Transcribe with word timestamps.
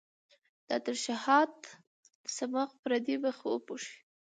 دا 0.67 0.77
ترشحات 0.85 1.53
د 2.21 2.25
صماخ 2.37 2.69
پردې 2.81 3.15
مخ 3.23 3.37
وپوښي. 3.47 3.95